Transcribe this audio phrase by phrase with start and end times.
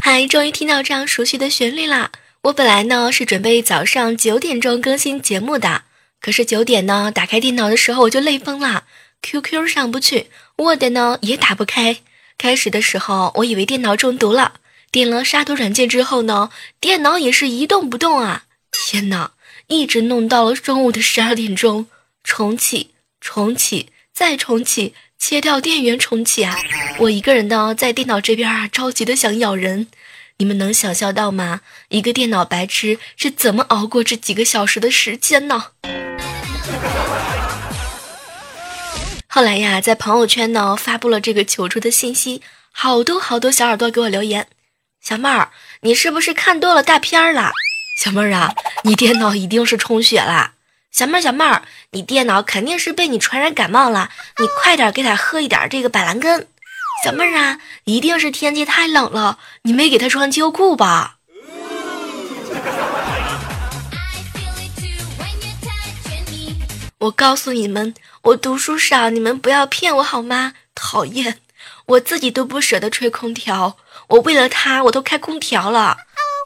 [0.00, 2.10] 嗨，终于听到这样熟悉的旋律啦！
[2.42, 5.82] 我本来呢是准备早上九点钟更新节目的，
[6.20, 8.84] 可是九点呢打开电脑的时候我就累疯了
[9.22, 11.96] ，QQ 上不去，Word 呢也打不开。
[12.38, 14.60] 开始的时候我以为电脑中毒了。
[14.90, 16.50] 点了杀毒软件之后呢，
[16.80, 18.44] 电脑也是一动不动啊！
[18.70, 19.32] 天哪，
[19.66, 21.86] 一直弄到了中午的十二点钟，
[22.24, 26.58] 重启，重启，再重启，切掉电源重启啊！
[27.00, 29.88] 我一个人呢，在电脑这边啊，着急的想咬人。
[30.38, 31.62] 你们能想象到吗？
[31.88, 35.66] 一个电脑白痴是怎么熬过这几个小时的时间呢？
[39.26, 44.46] 后来呀，在朋友圈呢发布了这个求助的信息，好多好多小耳朵给我留言。
[45.06, 45.50] 小妹儿，
[45.82, 47.52] 你是不是看多了大片儿了？
[47.96, 50.54] 小妹儿啊，你电脑一定是充血了。
[50.90, 51.62] 小妹儿，小妹儿，
[51.92, 56.48] 你电脑肯定是被你传染感冒了，你快点给他喝一点这个板蓝根。
[57.04, 61.18] 小妹儿啊，一定是天气太冷了，你没给他穿秋裤吧？
[66.98, 70.54] 我告诉你们，我读书少，你们不要骗我好吗？
[70.74, 71.38] 讨厌，
[71.86, 73.76] 我自己都不舍得吹空调。
[74.08, 75.98] 我为了他，我都开空调了。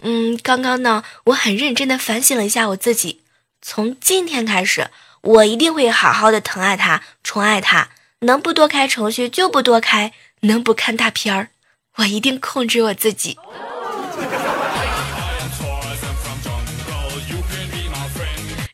[0.02, 3.20] 嗯，刚刚呢，我很认真的反省了一下我自己。
[3.60, 7.90] 从今天开始，我一定会好好的疼爱他，宠爱他。
[8.20, 11.48] 能不多开程序就不多开，能不看大片儿，
[11.96, 13.38] 我一定控制我自己。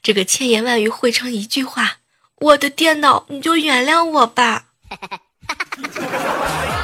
[0.03, 1.97] 这个千言万语汇成一句话：
[2.37, 4.67] 我的电脑，你就原谅我吧。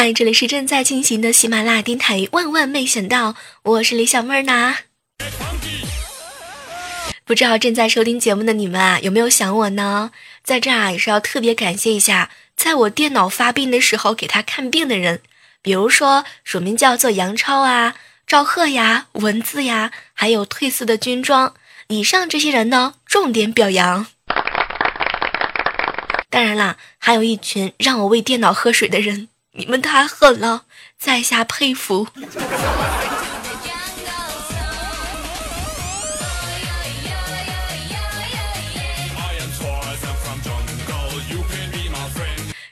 [0.00, 2.28] 嗨，这里是正在进行的喜马拉雅电台。
[2.30, 4.76] 万万没想到，我是李小妹儿呢。
[7.24, 10.12] 不知道正在收听节目的你们啊，有没有想我呢？
[10.44, 15.20] 在这儿也是要特别感谢一下，在我电脑发病的时候给他看病的人，
[15.62, 21.54] 比如说署名叫做杨超啊、赵贺呀、文字呀，还有褪色的军装。
[21.88, 24.06] 以上这些人呢，重点表扬。
[26.30, 29.26] 当然啦，还有一群让我为电脑喝水的人。
[29.58, 30.62] 你们太狠了，
[30.96, 32.06] 在下佩服。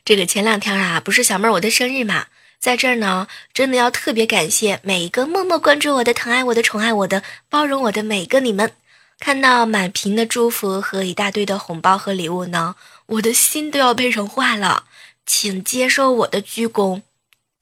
[0.04, 2.26] 这个前两天啊，不是小妹儿我的生日嘛，
[2.60, 8.70] 在这儿呢，真的要特别感谢每一个默默关注我的、疼爱我的、宠爱我的、包容我的每个你们。
[9.18, 12.76] 看到满屏的祝福和一大堆的红包和礼物呢，
[13.06, 14.84] 我的心都要被融化了。
[15.26, 17.02] 请接受我的鞠躬，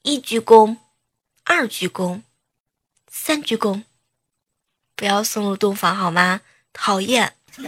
[0.02, 0.76] 一鞠躬，
[1.44, 2.20] 二鞠躬，
[3.10, 3.84] 三鞠躬，
[4.94, 6.42] 不要送入洞房好吗？
[6.75, 7.32] 讨厌。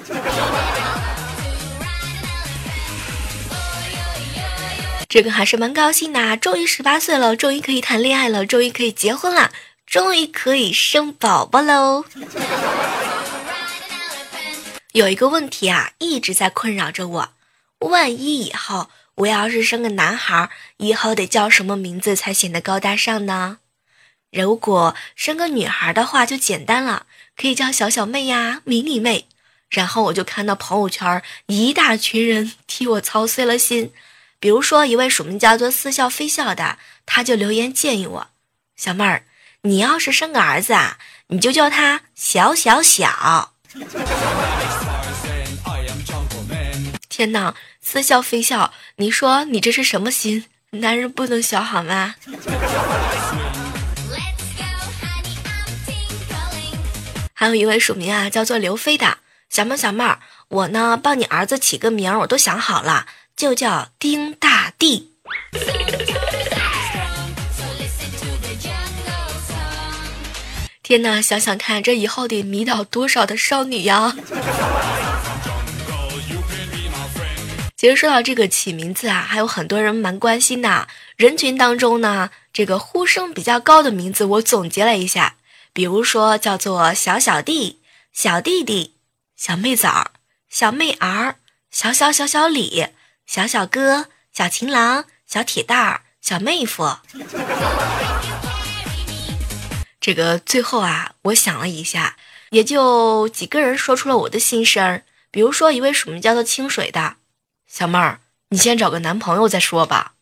[5.08, 9.50] 这个还是蛮高兴的，终于十八岁了，终于可以谈恋爱了，终于可以结婚了，
[9.86, 12.04] 终于可以生宝宝喽。
[14.92, 17.30] 有一个问题啊，一直在困扰着我，
[17.78, 18.90] 万一以后。
[19.16, 23.58] 我要是生个男孩，以后得叫什么名字才显得高大上呢？
[24.30, 29.26] 如果生个女孩的话，就简单了，可以叫小小妹呀、迷你妹。
[29.70, 33.92] 然后我就看到朋友圈一大群人替我操碎了心，
[34.38, 38.28] 比如说一位署名叫做似笑非笑的，他就留言建议我：
[38.76, 39.24] 小妹儿，
[39.62, 40.98] 你要是生个儿子啊，
[41.28, 43.54] 你就叫他小小小。
[47.16, 47.54] 天哪！
[47.80, 50.44] 似笑非笑，你说你这是什么心？
[50.72, 52.14] 男人不能小好吗？
[57.32, 59.16] 还有一位署名啊，叫做刘飞的
[59.48, 60.18] 小妹小妹儿，
[60.48, 65.14] 我呢帮你儿子起个名，我都想好了，就叫丁大地。
[70.82, 74.14] 天哪，想想看，这以后得迷倒多少的少女呀！
[77.86, 80.88] 其实说到这个起名字啊，还有很多人蛮关心的。
[81.16, 85.36] 人群当中呢，这个呼声比较高的名字，我总结了一下，
[85.72, 87.78] 比如说叫做小小弟、
[88.12, 88.96] 小弟弟、
[89.36, 90.10] 小妹崽儿、
[90.48, 91.36] 小妹儿、
[91.70, 92.88] 小小小小李、
[93.24, 96.96] 小小哥、小情郎、小铁蛋儿、小妹夫。
[100.00, 102.16] 这个最后啊，我想了一下，
[102.50, 105.04] 也就几个人说出了我的心声儿。
[105.30, 107.18] 比如说一位署名叫做清水的。
[107.78, 110.14] 小妹儿，你先找个男朋友再说吧。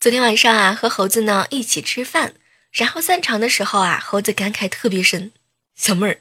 [0.00, 2.32] 昨天晚上啊，和猴子呢一起吃饭，
[2.72, 5.32] 然后散场的时候啊，猴子感慨特别深。
[5.76, 6.20] 小妹儿，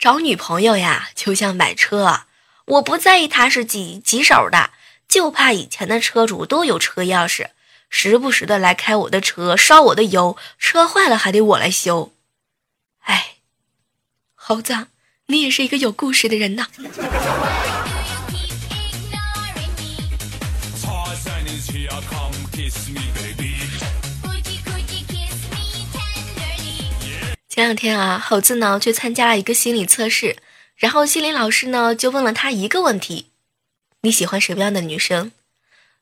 [0.00, 2.22] 找女朋友呀，就像买车，
[2.64, 4.70] 我不在意它是几几手的，
[5.06, 7.50] 就怕以前的车主都有车钥匙。
[7.96, 12.12] 时不时的来开我的车，烧我的油，车坏了还得我来修。
[13.04, 13.36] 哎，
[14.34, 14.88] 猴子，
[15.26, 16.66] 你也是一个有故事的人呐。
[27.48, 30.38] 前两天啊，猴子呢去参加了一个心理测试，
[30.74, 33.30] 然后心理老师呢就问了他一个问题：
[34.00, 35.30] 你喜欢什么样的女生？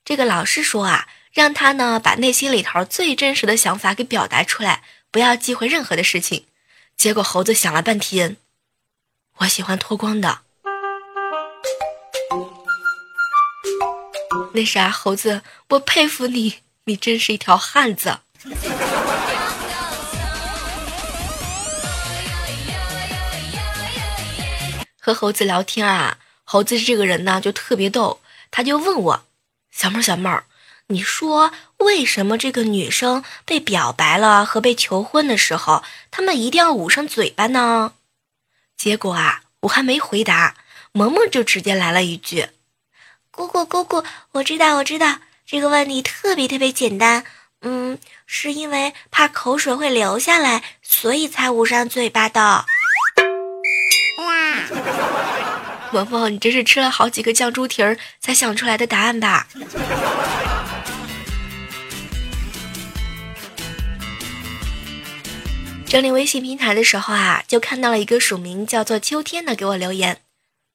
[0.03, 1.07] 这个老师说啊。
[1.33, 6.45] 让他呢把内心里头最真实的想法给表达出来，不要忌讳任何的事情。
[6.95, 8.37] 结果猴子想了半天，
[9.39, 10.41] 我喜欢脱光的。
[14.53, 15.41] 那啥，猴子，
[15.71, 18.19] 我佩服你，你真是一条汉子。
[25.01, 28.21] 和猴子聊天啊，猴子这个人呢就特别逗，
[28.51, 29.25] 他就问我，
[29.71, 30.45] 小妹儿，小妹儿。
[30.93, 37.95] 你说为什么这个女生被表白了和被求婚的时候，他们一定要捂上嘴巴呢？
[38.77, 40.55] 结果啊，我还没回答，
[40.93, 42.49] 萌萌就直接来了一句
[43.33, 47.25] ：“姑姑姑姑，我知道我知道，这个问题特别特别简单，
[47.63, 52.67] 嗯，是因为怕口水会流下来，所以才捂上嘴巴的。
[54.19, 54.55] ”哇
[55.91, 59.47] 萌萌，你这是吃了好几个酱猪蹄儿才想出来的答案吧？
[65.93, 70.23] 整理微信平台的时候啊，就看到了一个署名叫做秋天的给我留言。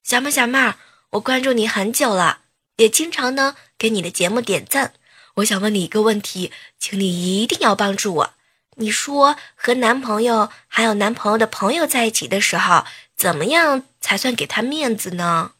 [0.04, 0.74] 小妹小妹，
[1.10, 2.42] 我关注你很久了，
[2.76, 4.92] 也经常呢给你的节目点赞。
[5.34, 8.34] 我想问你一个问题，请你一定要帮助我。
[8.76, 12.84] 你说和男朋友还有男朋友的朋友在一起的时候，
[13.16, 15.50] 怎么样才算给他面子呢？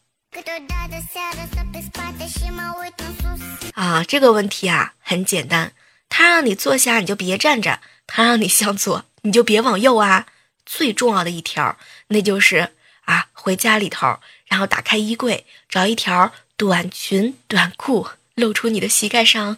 [3.73, 5.73] 啊，这个问题啊很简单，
[6.07, 9.03] 他让你坐下你就别站着，他让你向左。
[9.21, 10.27] 你就别往右啊！
[10.65, 11.77] 最重要的一条，
[12.07, 12.69] 那就是
[13.05, 19.57] 啊，回家里头，然后打开衣柜，找一条短裙、短裤，露出你的膝盖上。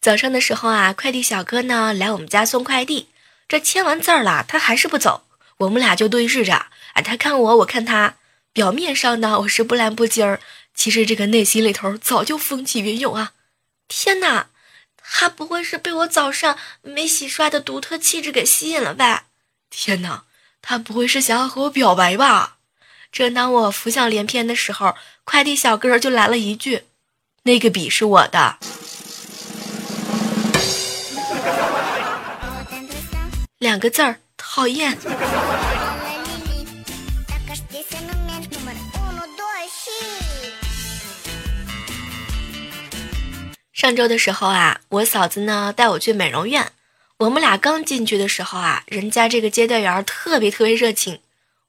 [0.00, 3.08] 早上的时候啊，快递小哥呢来我们家送快递，
[3.48, 5.24] 这签完字儿了，他还是不走，
[5.58, 6.54] 我们俩就对视着，
[6.94, 8.14] 啊，他看我，我看他，
[8.52, 10.40] 表面上呢我是不蓝不金儿。
[10.74, 13.32] 其实这个内心里头早就风起云涌啊！
[13.88, 14.48] 天哪，
[14.96, 19.26] 他不会是被我早上没洗刷的独特气质给吸引了吧？
[19.68, 20.24] 天哪，
[20.62, 22.56] 他不会是想要和我表白吧？
[23.12, 26.84] 正当我浮想联翩的时候，快递小哥就来了一句
[27.42, 28.58] ：“那个笔是我的。”
[33.58, 34.96] 两个字儿，讨厌。
[43.80, 46.72] 上周的时候啊，我嫂子呢带我去美容院。
[47.16, 51.20] 我们俩刚进去的时候啊，人家这个接待员特别特别热情。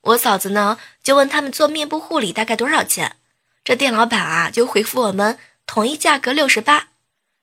[0.02, 3.16] 我嫂子呢就问他们做面部护理大概多少钱，
[3.64, 6.90] 这店老板啊就回复我们统一价格六十八。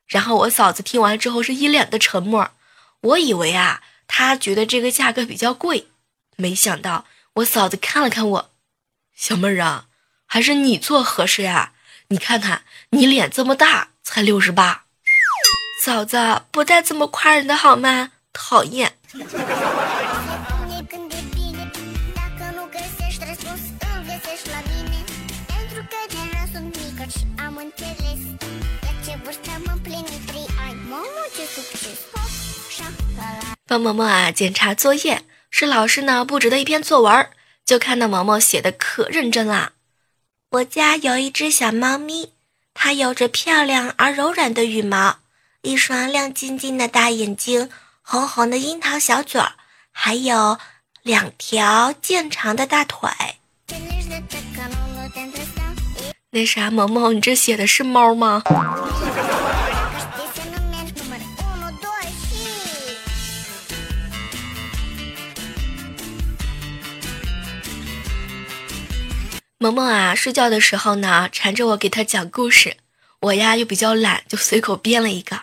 [0.06, 2.50] 然后我嫂子听完之后是一脸的沉默。
[3.00, 5.86] 我以为啊，他觉得这个价格比较贵，
[6.36, 7.06] 没想到
[7.36, 8.50] 我嫂子看了看我，
[9.16, 9.86] 小妹儿啊，
[10.26, 11.72] 还是你做合适呀？
[12.08, 13.88] 你看看你脸这么大。
[14.10, 14.84] 才六十八，
[15.82, 18.12] 嫂子不带这么夸人的好吗？
[18.32, 18.94] 讨厌。
[33.66, 37.28] 帮萌萌啊检查作业，是老师呢布置的一篇作文。
[37.66, 39.72] 就看到毛毛写的可认真啦。
[40.52, 42.32] 我家有一只小猫咪，
[42.80, 45.16] 它有着漂亮而柔软的羽毛，
[45.62, 47.68] 一双亮晶晶的大眼睛，
[48.02, 49.54] 红红的樱桃小嘴儿，
[49.90, 50.58] 还有
[51.02, 53.10] 两条健长的大腿。
[56.30, 58.44] 那啥，萌萌，你这写的是猫吗？
[69.60, 72.76] 萌萌啊，睡觉的时候呢，缠着我给他讲故事。
[73.22, 75.42] 我呀又比较懒，就随口编了一个：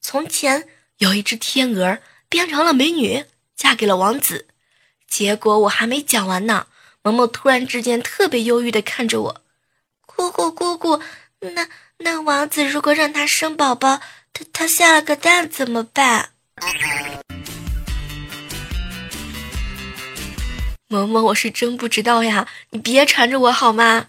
[0.00, 0.66] 从前
[0.98, 4.48] 有一只天鹅变成了美女，嫁给了王子。
[5.06, 6.66] 结果我还没讲完呢，
[7.02, 9.42] 萌萌突然之间特别忧郁的看着我
[10.04, 11.00] ：“姑姑姑姑，
[11.38, 11.68] 那
[11.98, 14.00] 那王子如果让他生宝宝，
[14.32, 16.30] 他他下了个蛋怎么办？”
[20.88, 24.06] 萌萌，我是真不知道呀，你别缠着我好吗？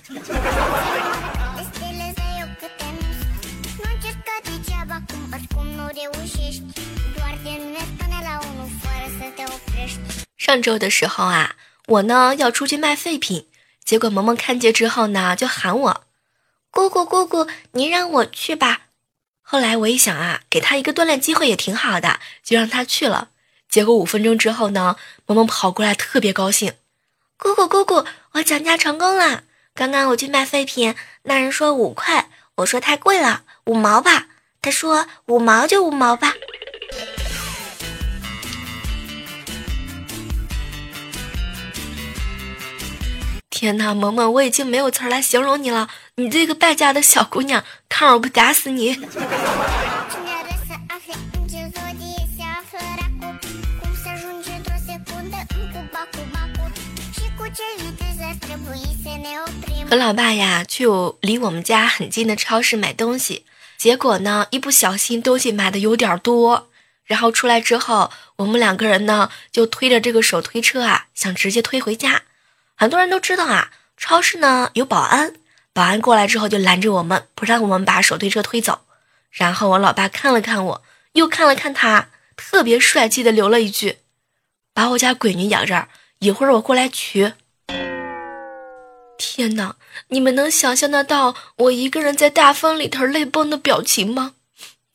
[10.37, 11.55] 上周的时候啊，
[11.87, 13.47] 我呢要出去卖废品，
[13.83, 16.03] 结果萌萌看见之后呢，就喊我
[16.69, 18.81] ：“姑姑姑姑，你让我去吧。”
[19.41, 23.29] 后来我一想啊，给他一个锻炼机会也挺好的，就让他去了。
[23.75, 26.71] 结果五分钟之后呢，萌萌跑过来，特别高兴。
[27.35, 29.43] 姑姑姑姑，我讲价成功了。
[29.73, 34.27] 刚刚我去卖废品，那人说五块，我说太贵了，五毛吧。
[34.61, 36.35] 他说五毛就五毛吧。
[43.49, 45.89] 天哪，萌萌，我已经没有词来形容你了。
[46.15, 48.97] 你这个败家的小姑娘，看我不打死你！
[59.89, 60.85] 和老爸呀去
[61.21, 63.45] 离我们家很近的超市买东西，
[63.77, 66.69] 结果呢一不小心东西买的有点多，
[67.05, 72.23] 然后出来之后，我们两个人呢就推着这个手推车啊，想直接推回家。
[72.75, 75.35] 很多人都知道啊，超市呢有保安，
[75.71, 78.81] 保安过来之后就拦着我们，不让我们把手推车推走。
[79.29, 83.99] 然后我老爸看了看我，又看了看他，特别帅气的留了一句
[84.73, 85.87] ：“把我家闺女养这儿，
[86.19, 87.33] 一会儿我过来取。”
[89.35, 89.75] 天哪！
[90.07, 94.35] 你们能想象得到我一个人在大风里头泪崩的表情吗？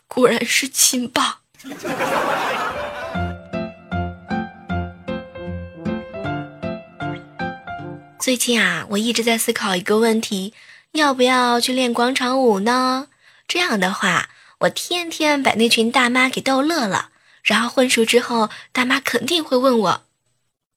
[0.08, 1.40] 果然是亲爸。
[8.18, 10.54] 最近啊，我一直在思考一个问题：
[10.92, 13.08] 要不要去练广场舞呢？
[13.46, 14.30] 这样的话，
[14.60, 17.10] 我天天把那群大妈给逗乐了，
[17.42, 20.04] 然后混熟之后，大妈肯定会问我：“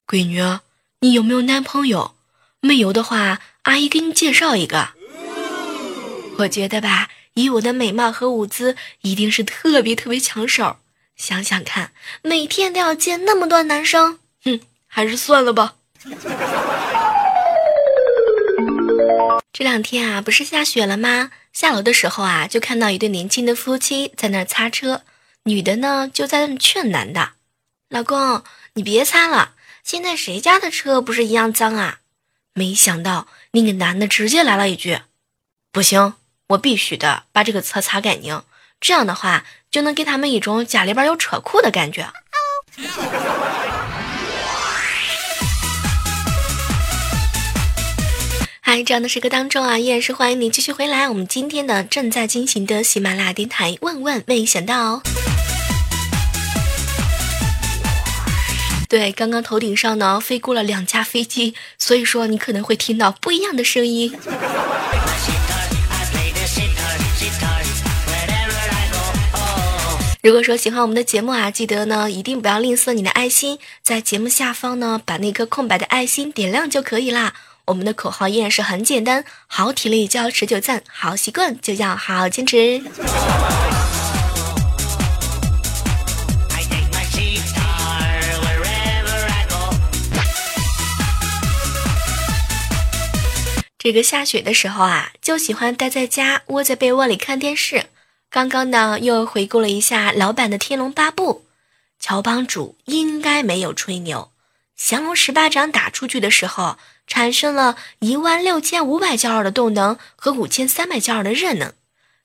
[0.06, 0.58] 闺女，
[1.00, 2.10] 你有没有男朋友？”
[2.60, 4.90] 没有的话，阿姨给你介绍一个。
[6.38, 10.76] 我觉得吧，以我的美貌和舞姿，一定是特别特别抢手。
[11.16, 11.92] 想想看，
[12.22, 15.76] 每天都要见那么多男生，哼，还是算了吧。
[19.52, 21.30] 这两天啊，不是下雪了吗？
[21.52, 25.02] 下楼的时候啊，就看到一对年轻的夫妻在那擦车，
[25.44, 27.30] 女的呢就在那劝男的
[27.88, 28.42] ：“老公，
[28.74, 29.52] 你别擦了，
[29.82, 32.00] 现在谁家的车不是一样脏啊？”
[32.56, 35.00] 没想到那个男的直接来了一句
[35.72, 36.14] ：“不行，
[36.50, 38.44] 我必须的把这个车擦干净，
[38.80, 42.08] 这样的话就能给他们一种家里边有车库的感觉。”
[48.60, 51.08] 嗨，这样的时刻当中啊，依然是欢迎你继续回来。
[51.08, 55.02] 我们今天的正在进行的喜马拉雅电台，万万没想到。
[58.94, 64.16] 对，刚刚头顶上呢飞过了两架飞机，所以说你可能会听到不一样的声音。
[70.22, 77.34] 如果说喜欢我们的节目啊，记得呢一定不要吝啬你的爱心，在节目下方呢把那颗空白的爱心点亮就可以啦。
[77.64, 82.80] 我们的口号依然是很简单：好体力就要持久战，好习惯就要好好坚持。
[93.84, 97.84] 这个下雪的时候啊，就喜欢待在家，窝在被窝里看电视。
[98.30, 101.44] 刚刚呢，又回顾了一下老版的《天龙八部》，
[102.02, 104.30] 乔帮主应该没有吹牛。
[104.74, 111.74] 降龙十八掌打出去的时候，产生了一万六千五百焦耳的动能和五千三百焦耳的热能。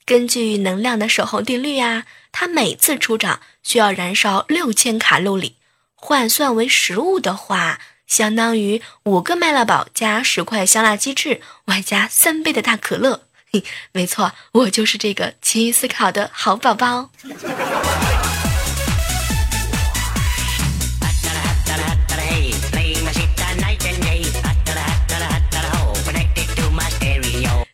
[0.05, 5.57] 根据能量的守恒定律啊，他每次出掌需要燃烧六千卡路里，
[5.93, 7.81] 换算为食物的话。
[8.09, 13.27] 相当于五个麦乐堡加十块香辣鸡翅，外加三杯的大可乐。
[13.93, 17.11] 没错，我就是这个勤于思考的好宝宝。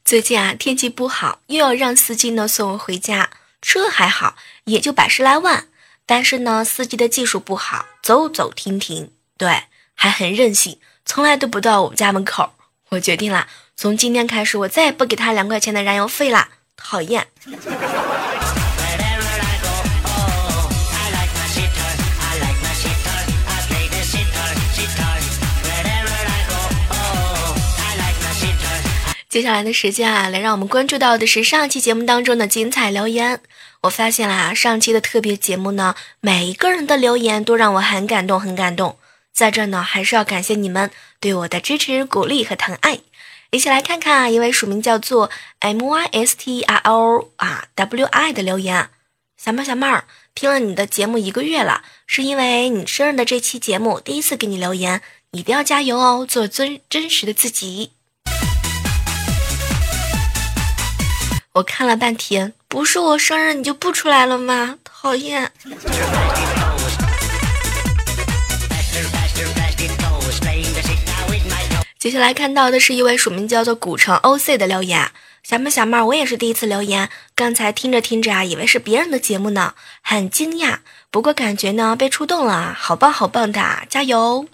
[0.03, 3.29] 最近啊，天气不好，又要让司机呢送我回家。
[3.61, 5.67] 车还好，也就百十来万，
[6.05, 9.63] 但是呢，司机的技术不好，走走停停，对，
[9.95, 12.51] 还很任性，从来都不到我们家门口。
[12.89, 17.27] 我决定了，从今天开始，我再也不给他两块钱的燃油费啦，讨厌。
[29.27, 33.41] 接下来的时间啊，来让我们关注到的是上期节目当中的精彩留言。
[33.81, 38.97] 我发现啦，上期的特别节目呢，每一个人的留言都让我很感动，很感动。
[39.35, 40.89] 在这呢，还是要感谢你们
[41.19, 43.01] 对我的支持、鼓励和疼爱。
[43.51, 48.89] 一起来看看啊，一位署名叫做 M Y S T R O 啊 W I 的留言。
[49.35, 55.01] 小妹小妹儿，听了你的节目一个月了，是因为你生日的这期节目第一次给你留言，
[55.31, 57.91] 一定要加油哦，做真真实的自己。
[61.55, 64.77] 我看了半天，不是我生日你就不出来了吗？
[64.85, 65.51] 讨厌。
[72.05, 75.09] 接下来看到的是一位署名叫做古城 OC 的留言，
[75.41, 80.77] 小妹小妹，我也是第一次留言，刚才听着听着啊，以为是别人的节目呢，很惊讶，
[81.09, 83.59] 不过感觉呢被触动了，好棒好棒的，
[83.89, 84.45] 加油！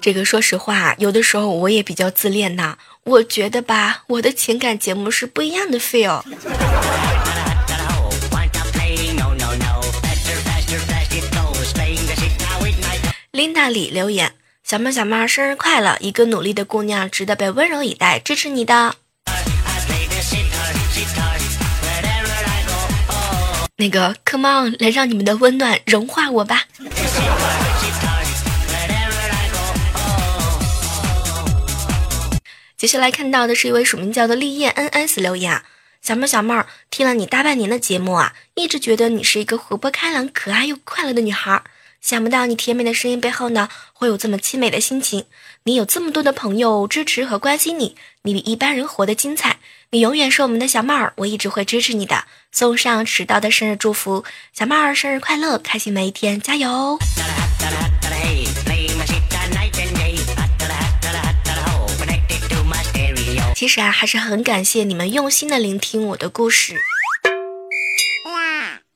[0.00, 2.78] 这个说实话，有的时候我也比较自恋呐。
[3.04, 6.22] 我觉得吧，我的情感节目是不一样的 feel。
[13.32, 15.96] 琳达里留言：小妹小妹生日快乐！
[16.00, 18.94] 一个努力的姑娘，值得被温柔以待，支持你的。
[23.76, 26.64] 那个，Come on，来让你们的温暖融化我吧。
[32.76, 35.62] 接下来看到的是一位署名叫做立业 NS 留言，
[36.02, 41.62] 小妹小妹儿听了你大半年的节目啊，一直觉得你是一个活泼开朗、可爱又快乐的女孩，
[42.02, 45.24] 想不到你甜美的声音背后呢，会有这么凄美的心情。
[45.62, 49.60] 你有这么多的朋友支持和关心你，你比一般人活得精彩。
[49.90, 52.24] 你永远是我们的小妹儿，我一直会支持你的。
[52.50, 56.98] 送上迟到的生日祝福，小妹儿生日快乐，开心每一天，加油！
[63.54, 66.74] 其实啊，还是很感谢你们用心的聆听我的故事，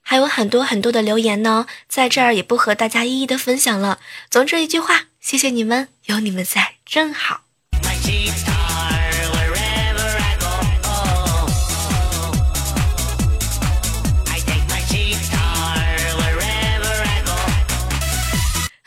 [0.08, 3.98] 还有很多很多的留言呢，在这儿也不和大家一一的分享了。
[4.30, 7.40] 总之一句话，谢谢你们，有你们在真好。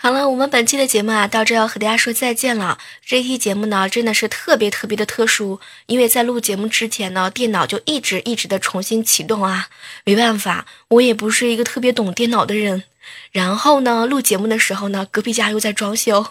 [0.01, 2.77] 好了，我们本期的节目啊，到这要和大家说再见了。
[3.05, 9.67] 这期节目呢，真的是特别特别的特殊，因为在录节目之前呢，电脑就一直一直的重新启动啊。
[10.05, 12.85] 没办法，我也不是一个特别懂电脑的人。
[13.33, 16.27] 然后呢，录节目的时候呢，隔壁家又在装修，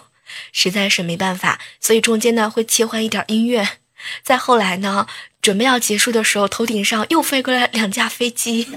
[0.51, 3.69] 实在是没办法，所以中间呢会切换一点音乐。
[4.23, 5.05] 再后来呢，
[5.43, 8.67] 准备要结束的时候，头顶上又飞过来两架飞机。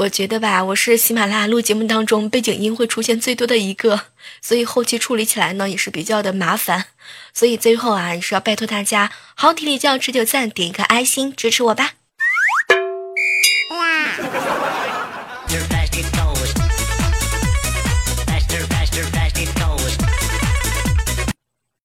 [0.00, 4.00] 我觉得吧，我是喜马拉雅录节目当中背景音会出现最多的一个，
[4.40, 6.86] 所以后期处理起来呢也是比较的麻烦。
[7.34, 11.92] 所以最后啊，也是要拜托大家，好体力就要持久赞，点一个爱心支持我吧。